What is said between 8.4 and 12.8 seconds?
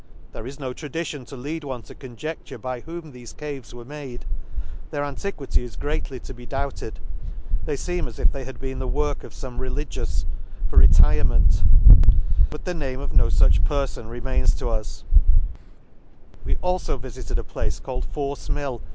had been the work of fome religious, for retirement; but the